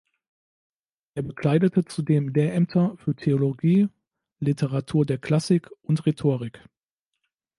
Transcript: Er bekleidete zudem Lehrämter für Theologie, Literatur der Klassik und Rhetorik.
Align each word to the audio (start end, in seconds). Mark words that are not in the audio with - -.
Er 1.13 1.21
bekleidete 1.21 1.85
zudem 1.85 2.29
Lehrämter 2.29 2.97
für 2.97 3.15
Theologie, 3.15 3.87
Literatur 4.39 5.05
der 5.05 5.19
Klassik 5.19 5.69
und 5.83 6.07
Rhetorik. 6.07 6.59